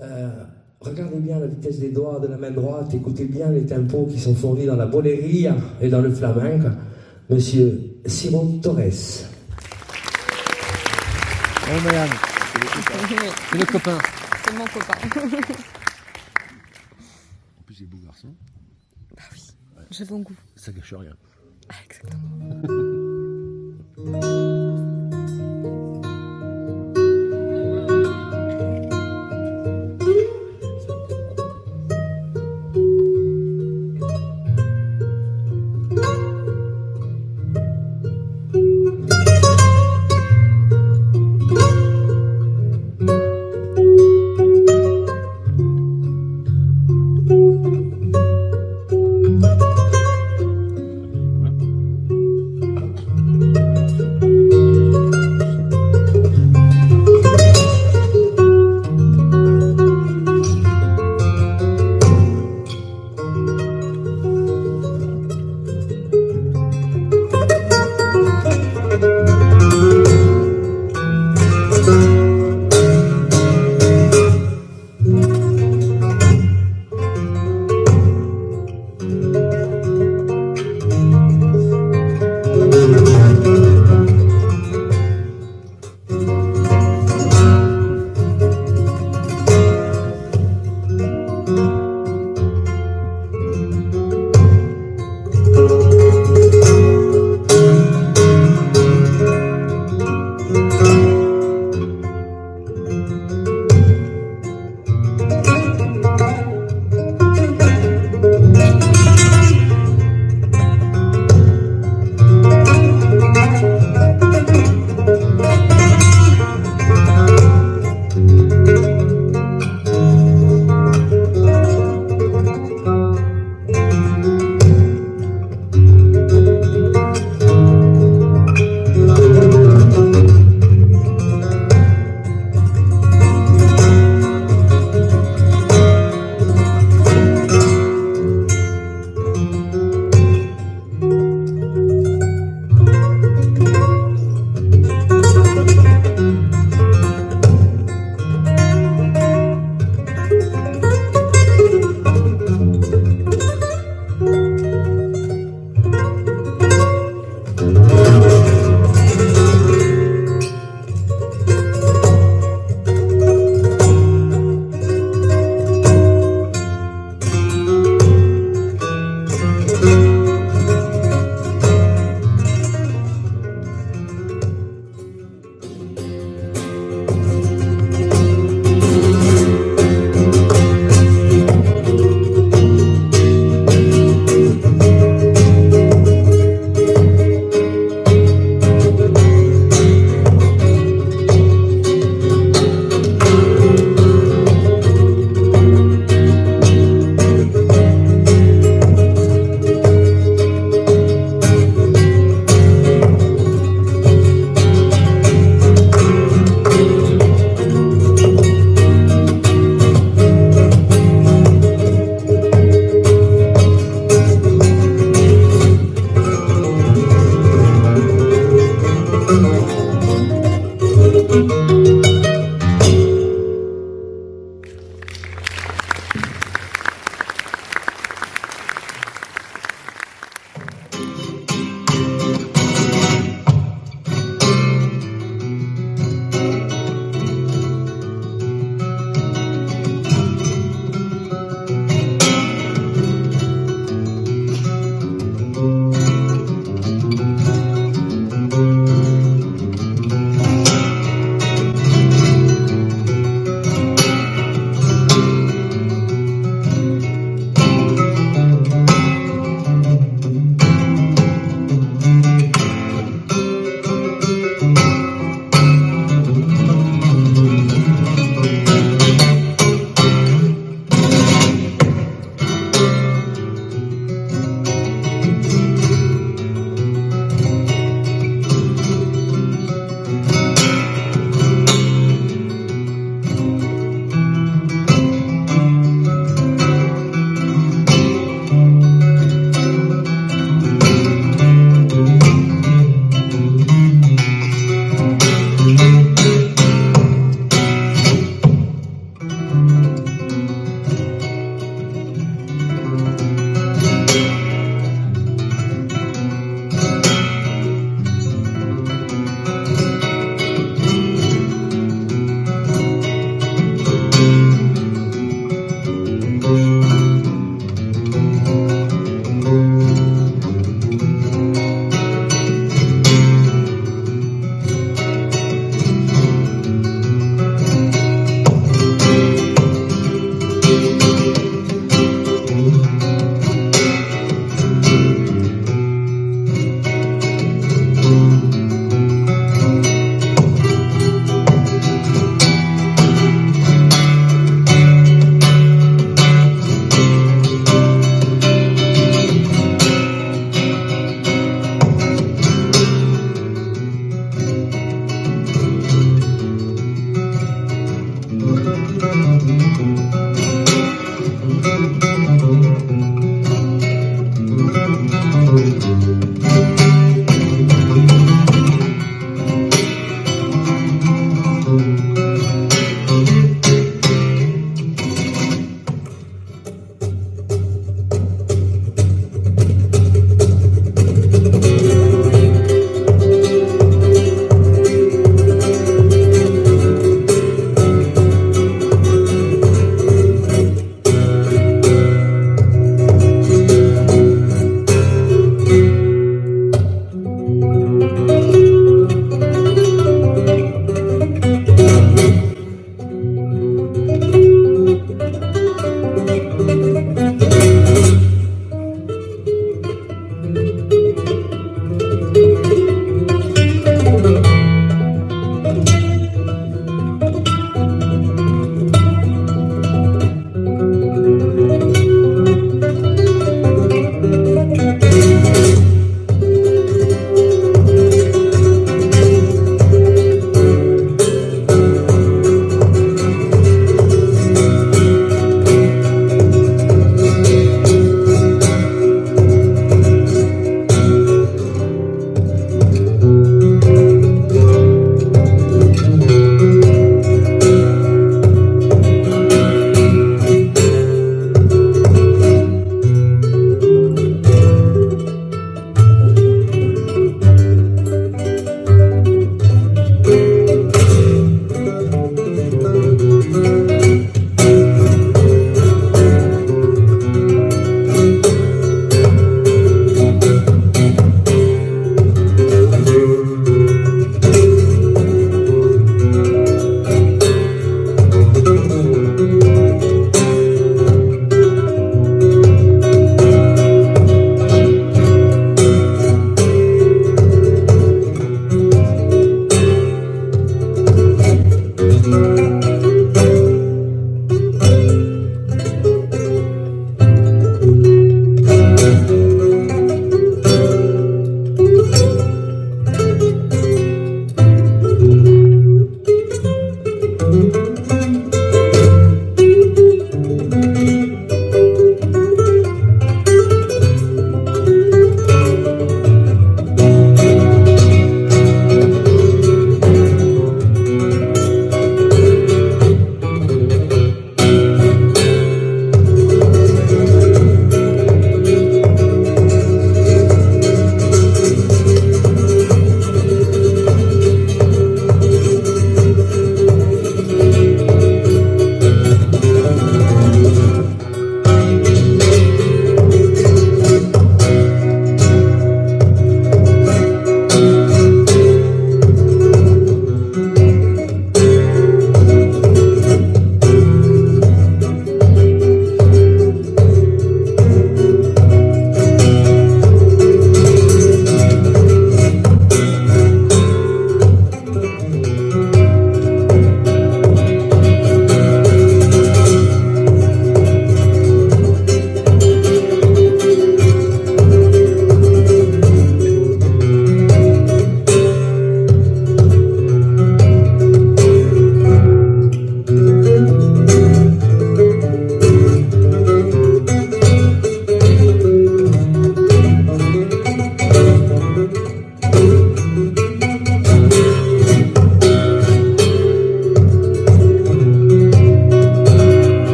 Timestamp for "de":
2.20-2.26